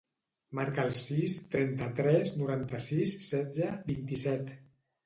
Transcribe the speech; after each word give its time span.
Marca 0.59 0.85
el 0.89 0.95
sis, 0.99 1.35
trenta-tres, 1.57 2.35
noranta-sis, 2.41 3.17
setze, 3.33 3.73
vint-i-set. 3.93 4.53